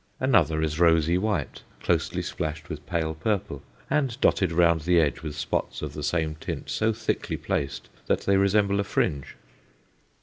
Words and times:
Another 0.19 0.63
is 0.63 0.79
rosy 0.79 1.15
white, 1.19 1.61
closely 1.83 2.23
splashed 2.23 2.69
with 2.69 2.83
pale 2.87 3.13
purple, 3.13 3.61
and 3.87 4.19
dotted 4.19 4.51
round 4.51 4.81
the 4.81 4.99
edge 4.99 5.21
with 5.21 5.35
spots 5.35 5.83
of 5.83 5.93
the 5.93 6.01
same 6.01 6.33
tint 6.39 6.71
so 6.71 6.91
thickly 6.91 7.37
placed 7.37 7.87
that 8.07 8.21
they 8.21 8.35
resemble 8.37 8.79
a 8.79 8.83
fringe. 8.83 9.35